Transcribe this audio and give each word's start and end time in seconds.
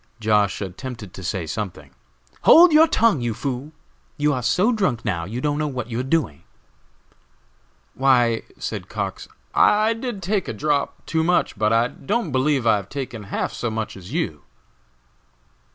Josh. 0.19 0.61
attempted 0.63 1.13
to 1.13 1.23
say 1.23 1.45
something. 1.45 1.91
"Hold 2.41 2.73
your 2.73 2.87
tongue, 2.87 3.21
you 3.21 3.35
fool! 3.35 3.71
you 4.17 4.33
are 4.33 4.41
so 4.41 4.71
drunk 4.71 5.05
now 5.05 5.25
you 5.25 5.41
don't 5.41 5.59
know 5.59 5.67
what 5.67 5.91
you 5.91 5.99
are 5.99 6.01
doing!" 6.01 6.41
"Why," 7.93 8.41
said 8.57 8.89
Cox, 8.89 9.27
"I 9.53 9.93
did 9.93 10.23
take 10.23 10.47
a 10.47 10.53
drop 10.53 11.05
too 11.05 11.23
much, 11.23 11.55
but 11.55 11.71
I 11.71 11.87
don't 11.89 12.31
believe 12.31 12.65
I 12.65 12.77
have 12.77 12.89
taken 12.89 13.25
half 13.25 13.53
so 13.53 13.69
much 13.69 13.95
as 13.95 14.11
you!" 14.11 14.41